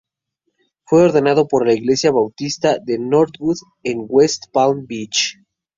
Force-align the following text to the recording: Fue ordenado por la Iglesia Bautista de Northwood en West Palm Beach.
Fue 0.87 1.03
ordenado 1.03 1.47
por 1.47 1.63
la 1.63 1.73
Iglesia 1.75 2.09
Bautista 2.11 2.79
de 2.81 2.97
Northwood 2.97 3.57
en 3.83 4.07
West 4.09 4.45
Palm 4.51 4.87
Beach. 4.87 5.37